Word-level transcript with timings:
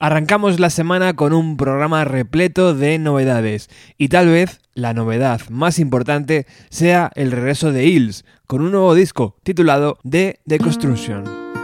Arrancamos 0.00 0.60
la 0.60 0.70
semana 0.70 1.16
con 1.16 1.32
un 1.32 1.56
programa 1.56 2.04
repleto 2.04 2.72
de 2.72 3.00
novedades 3.00 3.68
y 3.96 4.08
tal 4.08 4.28
vez 4.28 4.60
la 4.72 4.94
novedad 4.94 5.40
más 5.50 5.80
importante 5.80 6.46
sea 6.70 7.10
el 7.16 7.32
regreso 7.32 7.72
de 7.72 7.86
Hills 7.86 8.24
con 8.46 8.62
un 8.62 8.70
nuevo 8.70 8.94
disco 8.94 9.34
titulado 9.42 9.98
The 10.08 10.38
Deconstruction. 10.44 11.57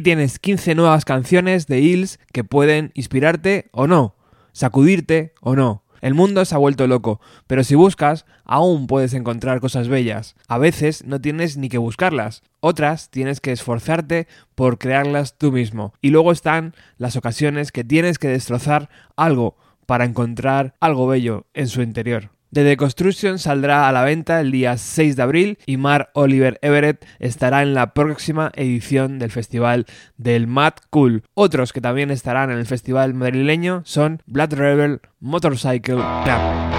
Tienes 0.00 0.38
15 0.38 0.76
nuevas 0.76 1.04
canciones 1.04 1.66
de 1.66 1.80
Hills 1.80 2.20
que 2.32 2.44
pueden 2.44 2.92
inspirarte 2.94 3.68
o 3.72 3.88
no, 3.88 4.14
sacudirte 4.52 5.34
o 5.40 5.56
no. 5.56 5.82
El 6.00 6.14
mundo 6.14 6.44
se 6.44 6.54
ha 6.54 6.58
vuelto 6.58 6.86
loco, 6.86 7.20
pero 7.48 7.64
si 7.64 7.74
buscas, 7.74 8.24
aún 8.44 8.86
puedes 8.86 9.12
encontrar 9.12 9.60
cosas 9.60 9.88
bellas. 9.88 10.36
A 10.46 10.56
veces 10.58 11.04
no 11.04 11.20
tienes 11.20 11.56
ni 11.56 11.68
que 11.68 11.78
buscarlas, 11.78 12.44
otras 12.60 13.10
tienes 13.10 13.40
que 13.40 13.50
esforzarte 13.50 14.28
por 14.54 14.78
crearlas 14.78 15.36
tú 15.36 15.50
mismo. 15.50 15.92
Y 16.00 16.10
luego 16.10 16.30
están 16.30 16.74
las 16.96 17.16
ocasiones 17.16 17.72
que 17.72 17.82
tienes 17.82 18.18
que 18.18 18.28
destrozar 18.28 18.90
algo 19.16 19.56
para 19.86 20.04
encontrar 20.04 20.74
algo 20.78 21.08
bello 21.08 21.46
en 21.54 21.66
su 21.66 21.82
interior. 21.82 22.30
The 22.52 22.64
Deconstruction 22.64 23.38
saldrá 23.38 23.88
a 23.88 23.92
la 23.92 24.04
venta 24.04 24.40
el 24.40 24.50
día 24.50 24.78
6 24.78 25.16
de 25.16 25.22
abril 25.22 25.58
y 25.66 25.76
Mar 25.76 26.10
Oliver 26.14 26.58
Everett 26.62 27.04
estará 27.18 27.62
en 27.62 27.74
la 27.74 27.92
próxima 27.92 28.52
edición 28.54 29.18
del 29.18 29.30
festival 29.30 29.84
del 30.16 30.46
Mad 30.46 30.74
Cool. 30.88 31.24
Otros 31.34 31.74
que 31.74 31.82
también 31.82 32.10
estarán 32.10 32.50
en 32.50 32.58
el 32.58 32.66
festival 32.66 33.12
madrileño 33.12 33.82
son 33.84 34.22
Blood 34.26 34.54
Rebel 34.54 35.00
Motorcycle 35.20 36.02
Club. 36.24 36.78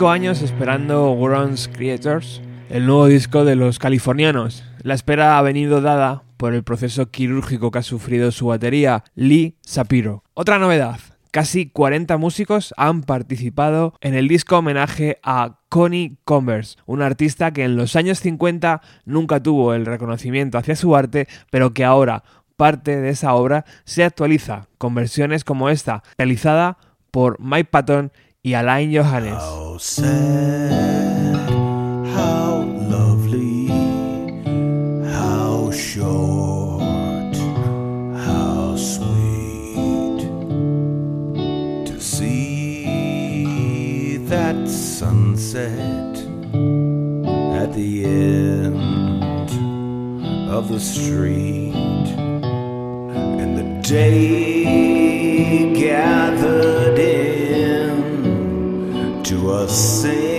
Cinco 0.00 0.12
años 0.12 0.40
esperando 0.40 1.14
Grounds 1.14 1.68
Creators, 1.68 2.40
el 2.70 2.86
nuevo 2.86 3.04
disco 3.04 3.44
de 3.44 3.54
los 3.54 3.78
californianos. 3.78 4.64
La 4.82 4.94
espera 4.94 5.36
ha 5.36 5.42
venido 5.42 5.82
dada 5.82 6.22
por 6.38 6.54
el 6.54 6.62
proceso 6.62 7.10
quirúrgico 7.10 7.70
que 7.70 7.80
ha 7.80 7.82
sufrido 7.82 8.32
su 8.32 8.46
batería, 8.46 9.04
Lee 9.14 9.58
Sapiro. 9.60 10.24
Otra 10.32 10.58
novedad, 10.58 11.00
casi 11.32 11.68
40 11.68 12.16
músicos 12.16 12.72
han 12.78 13.02
participado 13.02 13.92
en 14.00 14.14
el 14.14 14.26
disco 14.26 14.56
homenaje 14.56 15.18
a 15.22 15.58
Connie 15.68 16.16
Converse, 16.24 16.78
una 16.86 17.04
artista 17.04 17.52
que 17.52 17.64
en 17.64 17.76
los 17.76 17.94
años 17.94 18.20
50 18.20 18.80
nunca 19.04 19.42
tuvo 19.42 19.74
el 19.74 19.84
reconocimiento 19.84 20.56
hacia 20.56 20.76
su 20.76 20.96
arte, 20.96 21.28
pero 21.50 21.74
que 21.74 21.84
ahora 21.84 22.24
parte 22.56 22.98
de 22.98 23.10
esa 23.10 23.34
obra 23.34 23.66
se 23.84 24.02
actualiza 24.02 24.66
con 24.78 24.94
versiones 24.94 25.44
como 25.44 25.68
esta, 25.68 26.02
realizada 26.16 26.78
por 27.10 27.38
Mike 27.38 27.68
Patton 27.70 28.12
y 28.42 28.54
Alain 28.54 28.90
Johannes. 28.90 29.34
How 29.34 29.76
sad, 29.78 31.50
how 32.14 32.62
lovely, 32.88 33.66
how 35.12 35.70
short, 35.70 37.36
how 38.16 38.76
sweet 38.76 40.20
to 41.86 42.00
see 42.00 42.96
that 44.28 44.66
sunset 44.66 46.16
at 47.60 47.74
the 47.74 48.04
end 48.06 49.50
of 50.48 50.68
the 50.70 50.80
street 50.80 51.74
and 53.36 53.58
the 53.58 53.64
day 53.86 54.59
to 59.70 60.29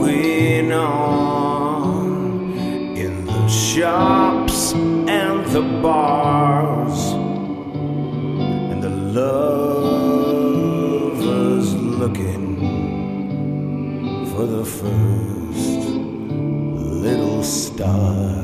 going 0.00 0.72
on 0.72 2.52
in 2.96 3.26
the 3.26 3.48
shops 3.48 4.72
and 4.72 5.44
the 5.46 5.60
bars 5.82 7.12
and 8.72 8.82
the 8.82 8.88
lovers 9.20 9.74
looking 11.74 12.56
for 14.32 14.46
the 14.46 14.64
first 14.64 15.88
little 17.04 17.42
stars. 17.42 18.39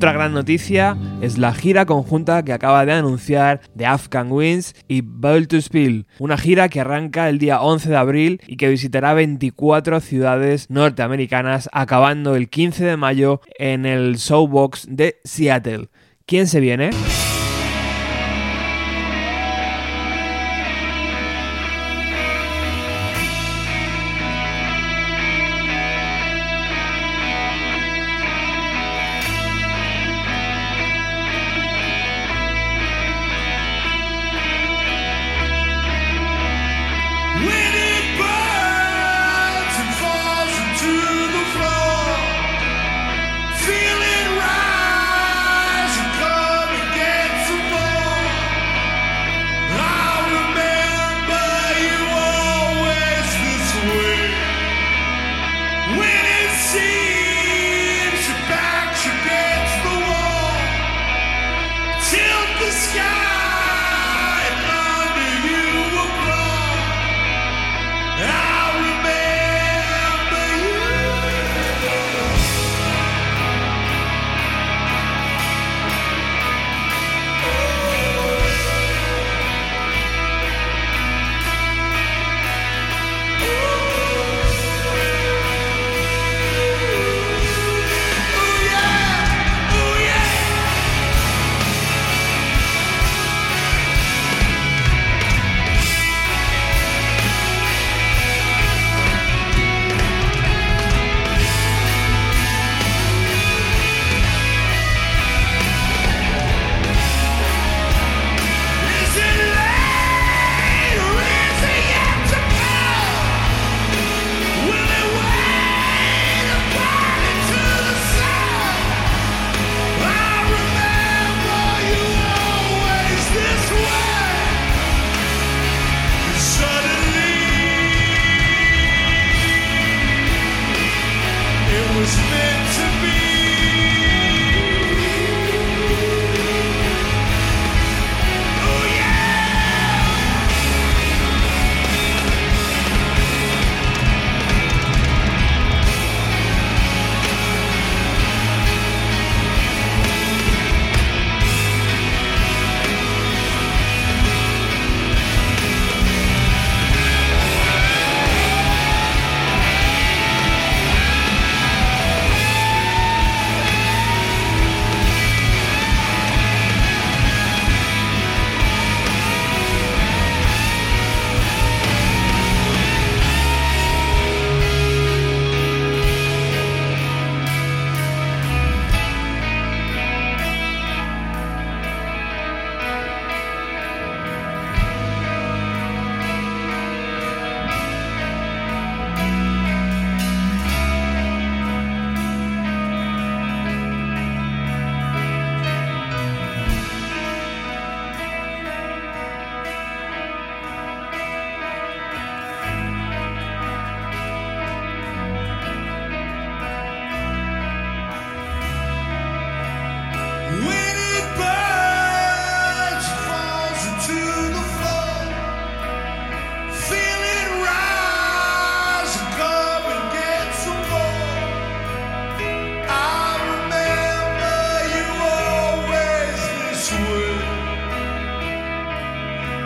Otra 0.00 0.14
gran 0.14 0.32
noticia 0.32 0.96
es 1.20 1.36
la 1.36 1.52
gira 1.52 1.84
conjunta 1.84 2.42
que 2.42 2.54
acaba 2.54 2.86
de 2.86 2.92
anunciar 2.92 3.60
The 3.76 3.84
Afghan 3.84 4.32
Winds 4.32 4.74
y 4.88 5.02
Bowl 5.02 5.46
to 5.46 5.60
Spill, 5.60 6.06
una 6.18 6.38
gira 6.38 6.70
que 6.70 6.80
arranca 6.80 7.28
el 7.28 7.38
día 7.38 7.60
11 7.60 7.90
de 7.90 7.96
abril 7.98 8.40
y 8.46 8.56
que 8.56 8.70
visitará 8.70 9.12
24 9.12 10.00
ciudades 10.00 10.70
norteamericanas, 10.70 11.68
acabando 11.74 12.34
el 12.34 12.48
15 12.48 12.82
de 12.82 12.96
mayo 12.96 13.42
en 13.58 13.84
el 13.84 14.16
Showbox 14.16 14.86
de 14.88 15.20
Seattle. 15.24 15.90
¿Quién 16.24 16.46
se 16.46 16.60
viene? 16.60 16.92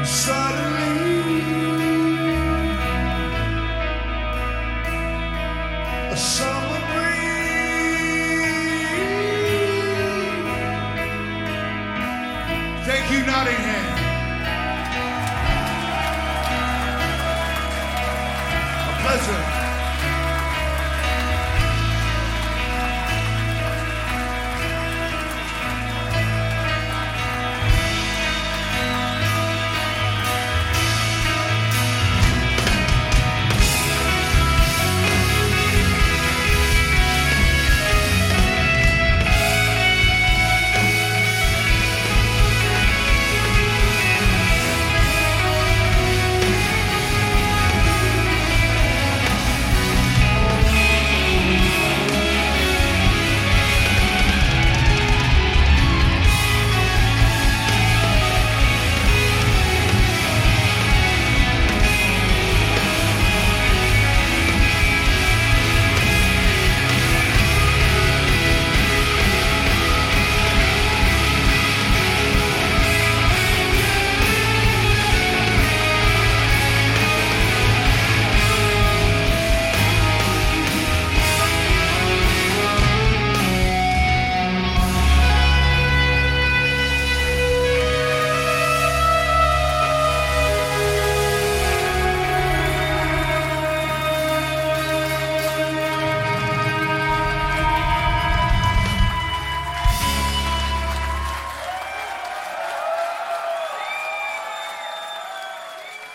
Suddenly, 0.04 0.83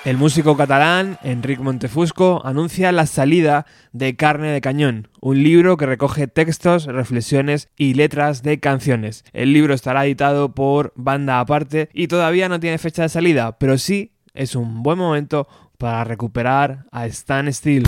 El 0.09 0.17
músico 0.17 0.57
catalán 0.57 1.19
Enric 1.21 1.59
Montefusco 1.59 2.41
anuncia 2.43 2.91
la 2.91 3.05
salida 3.05 3.67
de 3.91 4.15
Carne 4.15 4.47
de 4.47 4.59
Cañón, 4.59 5.07
un 5.21 5.43
libro 5.43 5.77
que 5.77 5.85
recoge 5.85 6.25
textos, 6.25 6.85
reflexiones 6.85 7.69
y 7.77 7.93
letras 7.93 8.41
de 8.41 8.59
canciones. 8.59 9.23
El 9.33 9.53
libro 9.53 9.75
estará 9.75 10.07
editado 10.07 10.55
por 10.55 10.93
Banda 10.95 11.39
Aparte 11.39 11.89
y 11.93 12.07
todavía 12.07 12.49
no 12.49 12.59
tiene 12.59 12.79
fecha 12.79 13.03
de 13.03 13.09
salida, 13.09 13.59
pero 13.59 13.77
sí 13.77 14.13
es 14.33 14.55
un 14.55 14.81
buen 14.81 14.97
momento 14.97 15.47
para 15.77 16.03
recuperar 16.05 16.87
a 16.91 17.05
Stan 17.05 17.53
Steel. 17.53 17.83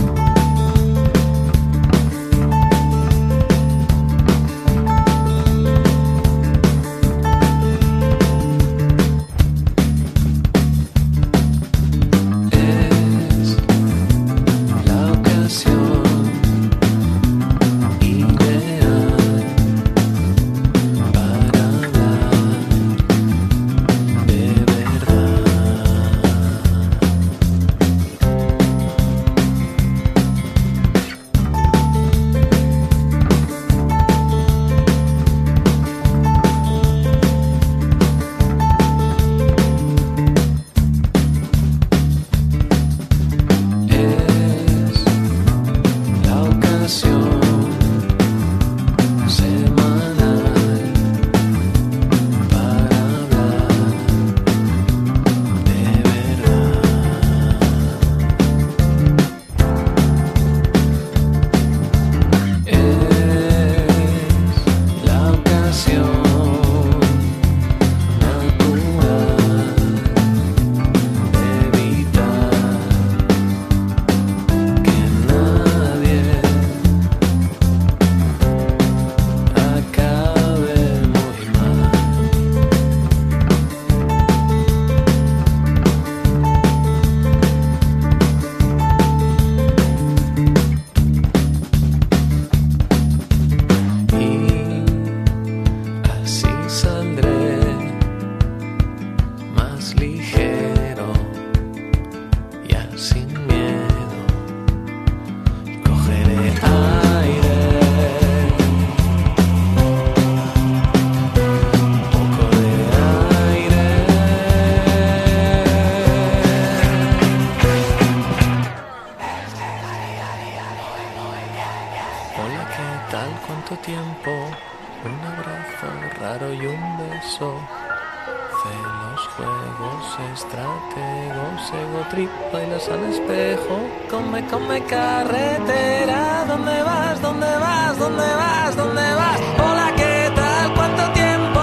Al 132.89 133.03
espejo, 133.11 133.77
come, 134.09 134.43
come 134.47 134.83
carretera, 134.85 136.45
¿dónde 136.47 136.81
vas? 136.81 137.21
¿Dónde 137.21 137.45
vas? 137.45 137.99
¿Dónde 137.99 138.23
vas? 138.23 138.75
¿Dónde 138.75 139.13
vas? 139.13 139.39
Hola, 139.59 139.93
¿qué 139.95 140.31
tal? 140.35 140.73
¿Cuánto 140.73 141.03
tiempo? 141.13 141.61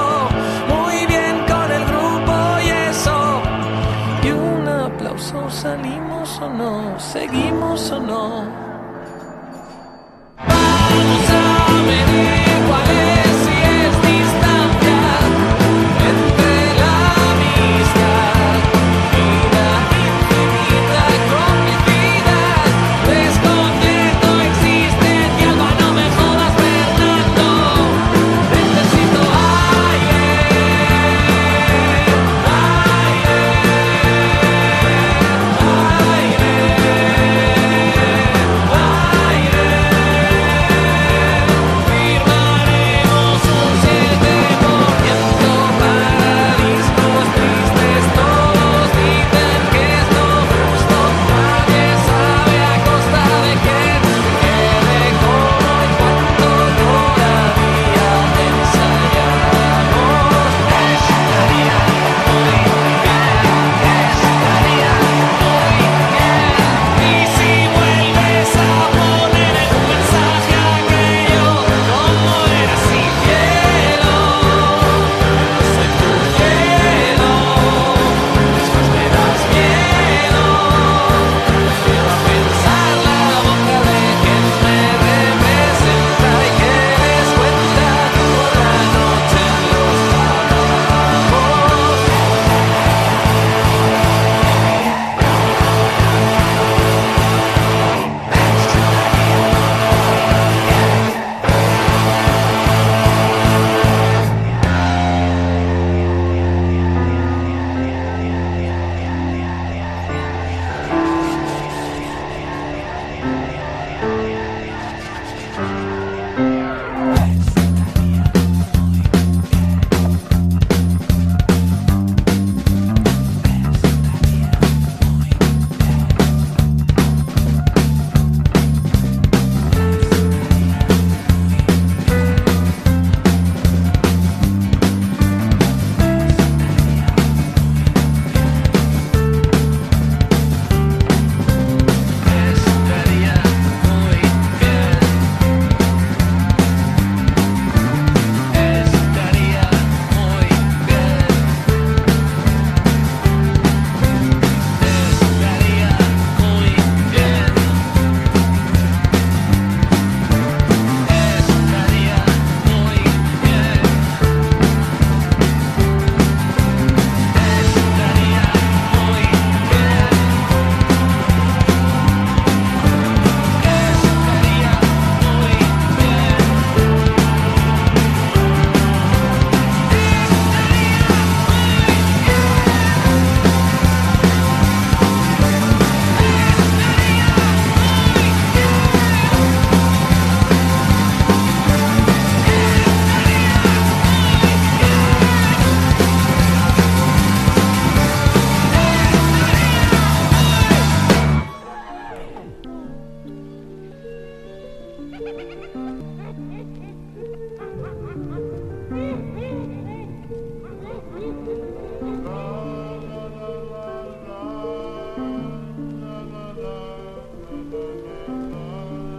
Muy 0.69 1.07
bien 1.07 1.45
con 1.49 1.73
el 1.73 1.85
grupo 1.87 2.35
y 2.65 2.69
eso. 2.91 3.43
Y 4.23 4.31
un 4.31 4.69
aplauso, 4.69 5.51
¿salimos 5.51 6.39
o 6.41 6.49
no? 6.51 7.01
¿Seguimos 7.01 7.91
o 7.91 7.99
no? 7.99 8.68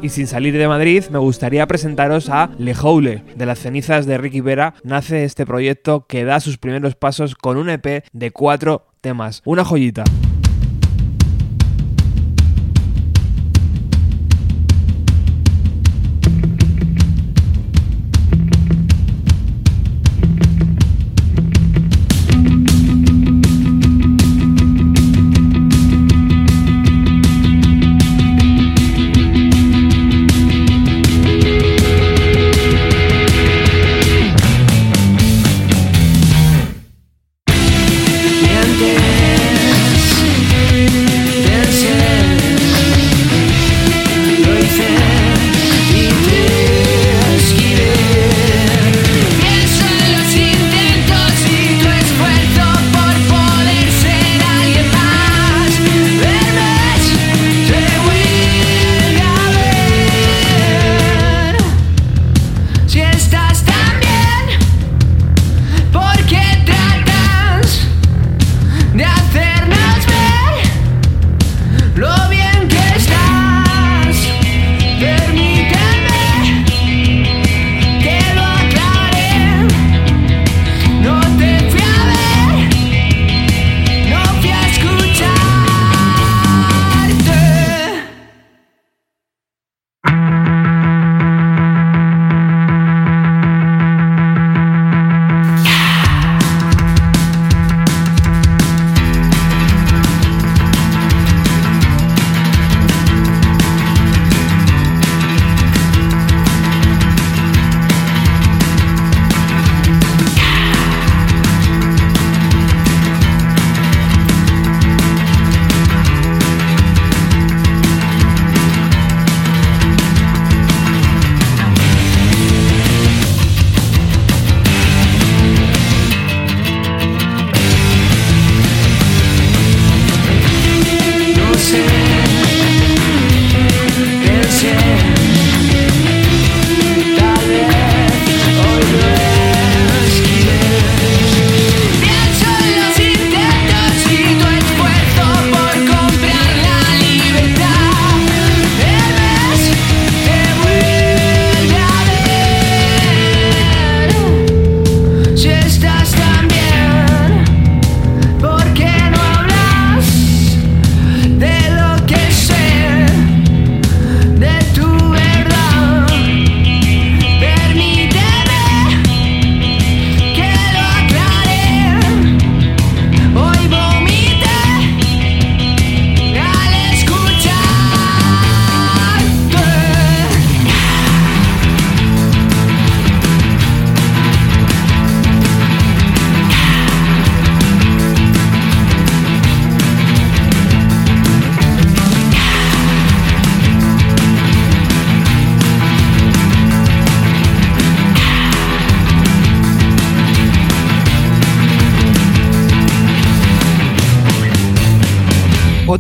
Y 0.10 0.12
sin 0.12 0.26
salir 0.26 0.58
de 0.58 0.68
Madrid, 0.68 1.04
me 1.12 1.20
gustaría 1.20 1.68
presentaros 1.68 2.30
a 2.30 2.50
Le 2.58 2.74
Houle. 2.74 3.22
De 3.36 3.46
las 3.46 3.60
cenizas 3.60 4.08
de 4.08 4.18
Ricky 4.18 4.42
Vera 4.42 4.74
nace 4.84 5.24
este 5.24 5.46
proyecto 5.46 6.08
que 6.08 6.26
da 6.26 6.40
sus 6.40 6.58
primeros 6.58 6.96
pasos 6.96 7.36
con 7.36 7.58
un 7.58 7.70
EP 7.70 8.04
de 8.12 8.32
cuatro 8.32 8.88
temas. 9.02 9.44
Una 9.46 9.64
joyita. 9.64 10.06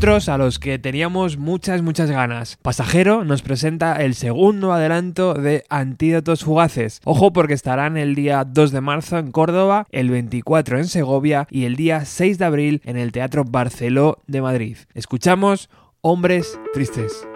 A 0.09 0.39
los 0.39 0.57
que 0.57 0.79
teníamos 0.79 1.37
muchas, 1.37 1.83
muchas 1.83 2.09
ganas. 2.09 2.57
Pasajero 2.63 3.23
nos 3.23 3.43
presenta 3.43 4.01
el 4.01 4.15
segundo 4.15 4.73
adelanto 4.73 5.35
de 5.35 5.65
Antídotos 5.69 6.43
Fugaces. 6.43 6.99
Ojo 7.03 7.31
porque 7.31 7.53
estarán 7.53 7.95
el 7.95 8.15
día 8.15 8.43
2 8.43 8.71
de 8.71 8.81
marzo 8.81 9.19
en 9.19 9.31
Córdoba, 9.31 9.85
el 9.91 10.09
24 10.09 10.79
en 10.79 10.87
Segovia 10.87 11.47
y 11.51 11.65
el 11.65 11.75
día 11.75 12.05
6 12.05 12.39
de 12.39 12.45
abril 12.45 12.81
en 12.85 12.97
el 12.97 13.11
Teatro 13.11 13.43
Barceló 13.45 14.17
de 14.25 14.41
Madrid. 14.41 14.77
Escuchamos 14.95 15.69
Hombres 16.01 16.59
Tristes. 16.73 17.28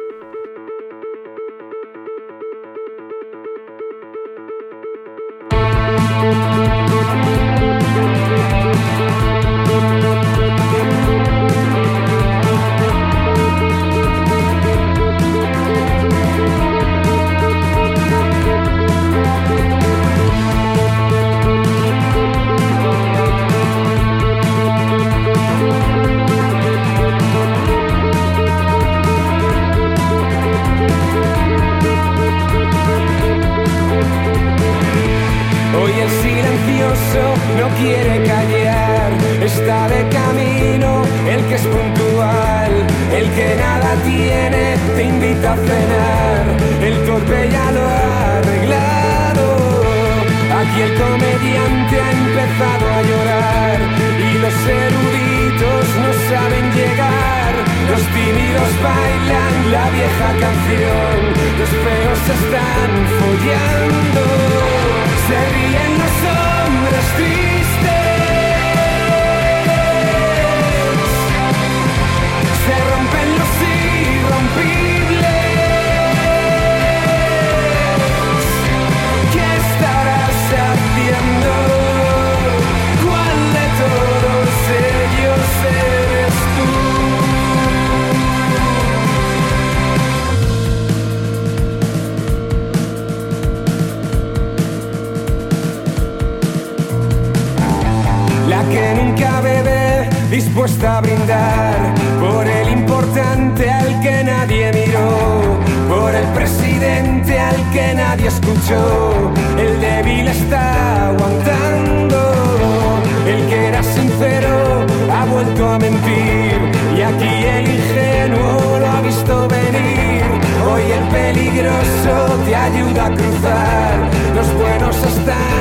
Y 116.97 117.01
aquí 117.01 117.45
el 117.45 117.69
ingenuo 117.69 118.79
lo 118.79 118.87
ha 118.87 119.01
visto 119.01 119.47
venir. 119.47 120.23
Hoy 120.71 120.83
el 120.91 121.07
peligroso 121.09 122.13
te 122.45 122.55
ayuda 122.55 123.05
a 123.07 123.13
cruzar, 123.13 124.09
los 124.35 124.53
buenos 124.53 124.95
están 124.95 125.52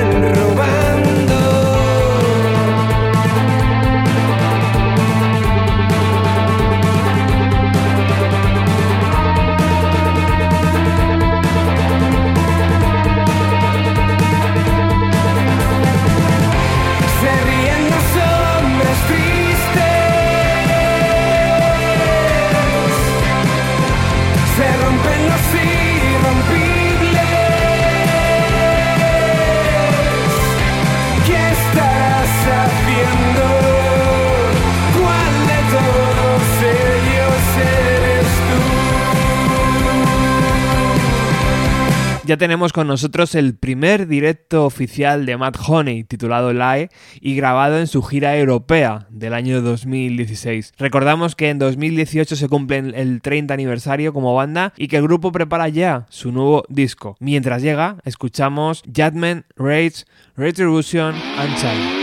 Ya 42.24 42.36
tenemos 42.36 42.72
con 42.72 42.86
nosotros 42.86 43.34
el 43.34 43.56
primer 43.56 44.06
directo 44.06 44.64
oficial 44.64 45.26
de 45.26 45.36
Matt 45.36 45.56
Honey, 45.66 46.04
titulado 46.04 46.52
Lie, 46.52 46.88
y 47.20 47.34
grabado 47.34 47.78
en 47.78 47.88
su 47.88 48.00
gira 48.00 48.36
europea 48.36 49.08
del 49.10 49.34
año 49.34 49.60
2016. 49.60 50.72
Recordamos 50.78 51.34
que 51.34 51.50
en 51.50 51.58
2018 51.58 52.36
se 52.36 52.48
cumple 52.48 52.78
el 52.94 53.20
30 53.22 53.52
aniversario 53.52 54.12
como 54.12 54.36
banda 54.36 54.72
y 54.76 54.86
que 54.86 54.98
el 54.98 55.02
grupo 55.02 55.32
prepara 55.32 55.68
ya 55.68 56.06
su 56.10 56.30
nuevo 56.30 56.62
disco. 56.68 57.16
Mientras 57.18 57.60
llega, 57.60 57.96
escuchamos 58.04 58.84
Judgment, 58.86 59.44
Rage, 59.56 60.04
Retribution 60.36 61.16
and 61.38 61.56
Child. 61.56 62.01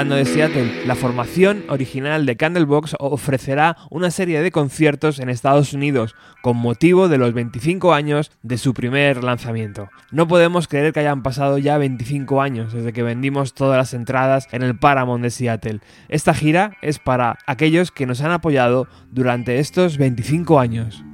Hablando 0.00 0.16
de 0.16 0.24
Seattle, 0.24 0.86
la 0.86 0.94
formación 0.94 1.64
original 1.68 2.24
de 2.24 2.38
Candlebox 2.38 2.96
ofrecerá 3.00 3.76
una 3.90 4.10
serie 4.10 4.40
de 4.40 4.50
conciertos 4.50 5.18
en 5.18 5.28
Estados 5.28 5.74
Unidos 5.74 6.14
con 6.40 6.56
motivo 6.56 7.10
de 7.10 7.18
los 7.18 7.34
25 7.34 7.92
años 7.92 8.32
de 8.42 8.56
su 8.56 8.72
primer 8.72 9.22
lanzamiento. 9.22 9.90
No 10.10 10.26
podemos 10.26 10.68
creer 10.68 10.94
que 10.94 11.00
hayan 11.00 11.22
pasado 11.22 11.58
ya 11.58 11.76
25 11.76 12.40
años 12.40 12.72
desde 12.72 12.94
que 12.94 13.02
vendimos 13.02 13.52
todas 13.52 13.76
las 13.76 13.92
entradas 13.92 14.48
en 14.52 14.62
el 14.62 14.78
Paramount 14.78 15.22
de 15.22 15.28
Seattle. 15.28 15.80
Esta 16.08 16.32
gira 16.32 16.78
es 16.80 16.98
para 16.98 17.36
aquellos 17.46 17.90
que 17.90 18.06
nos 18.06 18.22
han 18.22 18.32
apoyado 18.32 18.88
durante 19.10 19.58
estos 19.58 19.98
25 19.98 20.58
años. 20.60 21.04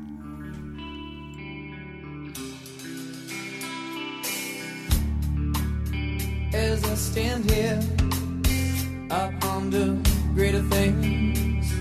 I 9.10 9.32
ponder 9.40 9.96
greater 10.34 10.62
things. 10.62 11.72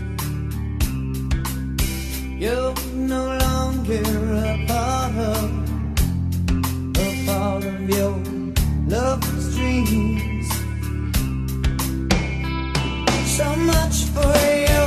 You're 2.40 2.74
no 2.94 3.38
longer 3.38 4.04
a 4.04 4.66
part 4.68 5.16
of, 5.16 5.52
a 6.98 7.26
part 7.26 7.64
of 7.66 7.90
your 7.90 8.16
love's 8.88 9.56
dreams. 9.56 10.48
So 13.36 13.56
much 13.56 14.06
for 14.14 14.34
you, 14.68 14.86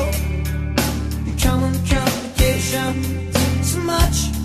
common 1.42 1.74
complications. 1.86 3.36
So 3.66 3.80
much 3.80 4.37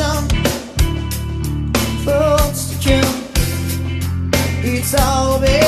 some 0.00 0.26
to 2.70 2.78
kill. 2.80 3.12
It's 4.64 4.94
all 4.94 5.38
been 5.38 5.59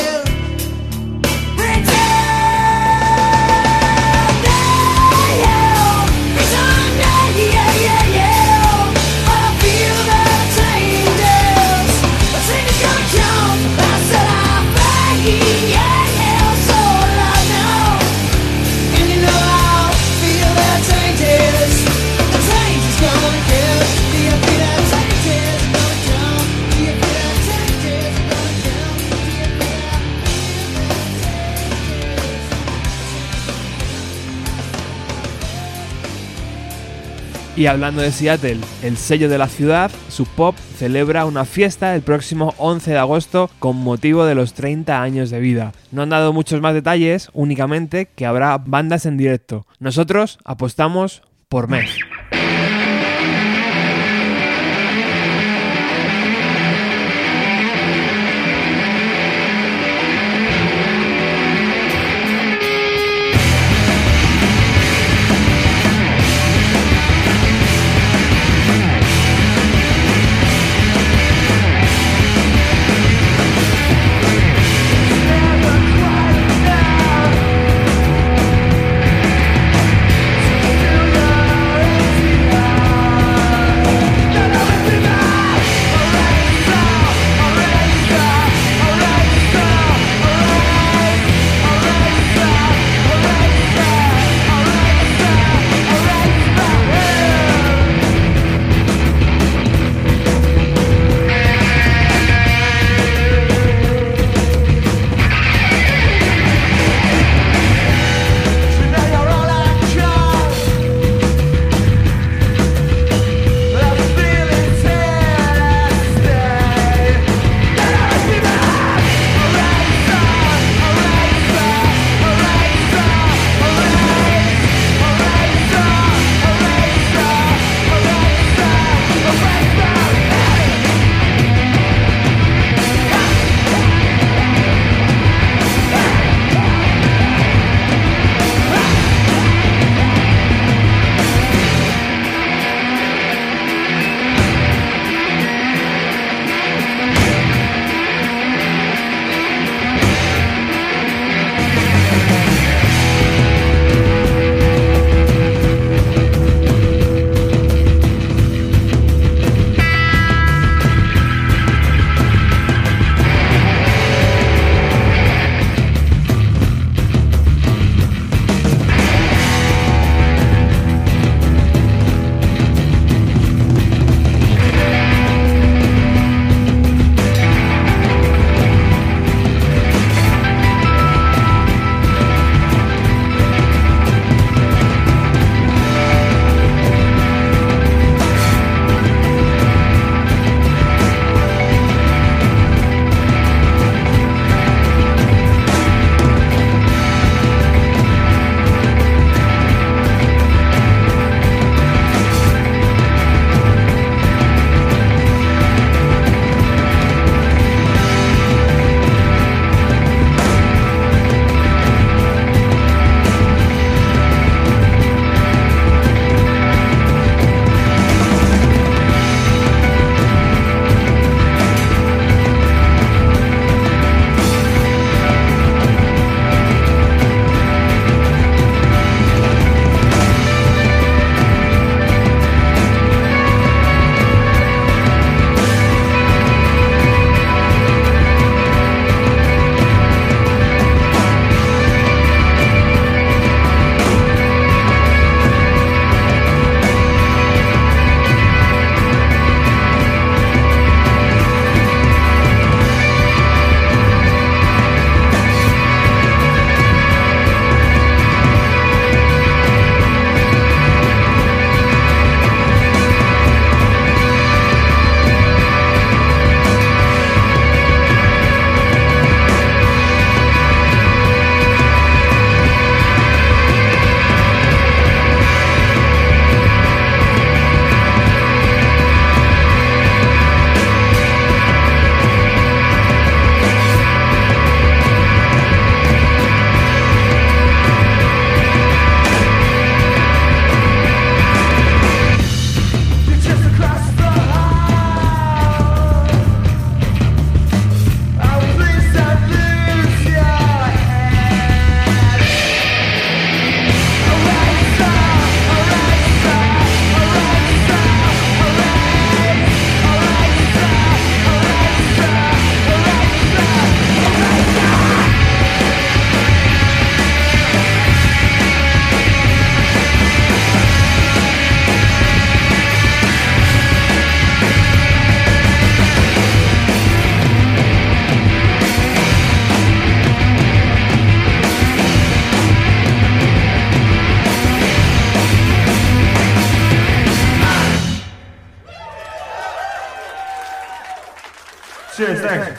Y 37.63 37.69
hablando 37.69 38.03
de 38.03 38.11
Seattle, 38.11 38.59
el 38.83 38.97
sello 38.97 39.29
de 39.29 39.39
la 39.39 39.47
ciudad, 39.47 39.93
Sub 40.09 40.27
Pop, 40.35 40.57
celebra 40.79 41.27
una 41.27 41.45
fiesta 41.45 41.95
el 41.95 42.03
próximo 42.03 42.55
11 42.59 42.91
de 42.91 42.99
agosto 42.99 43.51
con 43.61 43.77
motivo 43.77 44.25
de 44.25 44.35
los 44.35 44.53
30 44.55 45.01
años 45.01 45.31
de 45.31 45.39
vida. 45.39 45.71
No 45.93 46.03
han 46.03 46.09
dado 46.09 46.33
muchos 46.33 46.61
más 46.61 46.75
detalles, 46.75 47.31
únicamente 47.35 48.07
que 48.17 48.27
habrá 48.27 48.59
bandas 48.59 49.07
en 49.07 49.17
directo. 49.17 49.65
Nosotros 49.79 50.41
apostamos 50.45 51.23
por 51.49 51.69
mes. 51.69 51.99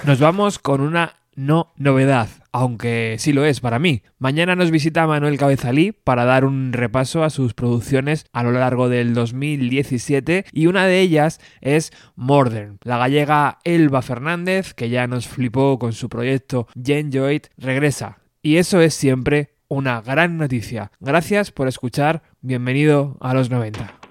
Nos 0.05 0.19
vamos 0.19 0.59
con 0.59 0.81
una 0.81 1.13
no 1.33 1.71
novedad, 1.77 2.27
aunque 2.51 3.15
sí 3.19 3.31
lo 3.31 3.45
es 3.45 3.61
para 3.61 3.79
mí. 3.79 4.03
Mañana 4.19 4.53
nos 4.53 4.69
visita 4.69 5.07
Manuel 5.07 5.37
Cabezalí 5.37 5.93
para 5.93 6.25
dar 6.25 6.43
un 6.43 6.73
repaso 6.73 7.23
a 7.23 7.29
sus 7.29 7.53
producciones 7.53 8.25
a 8.33 8.43
lo 8.43 8.51
largo 8.51 8.89
del 8.89 9.13
2017 9.13 10.43
y 10.51 10.67
una 10.67 10.85
de 10.87 10.99
ellas 10.99 11.39
es 11.61 11.93
Modern. 12.17 12.79
La 12.83 12.97
gallega 12.97 13.59
Elba 13.63 14.01
Fernández, 14.01 14.73
que 14.73 14.89
ya 14.89 15.07
nos 15.07 15.29
flipó 15.29 15.79
con 15.79 15.93
su 15.93 16.09
proyecto 16.09 16.67
Genjoid, 16.75 17.43
regresa. 17.57 18.17
Y 18.41 18.57
eso 18.57 18.81
es 18.81 18.93
siempre 18.93 19.55
una 19.69 20.01
gran 20.01 20.37
noticia. 20.37 20.91
Gracias 20.99 21.51
por 21.51 21.69
escuchar. 21.69 22.23
Bienvenido 22.41 23.15
a 23.21 23.33
los 23.33 23.49
90. 23.49 24.02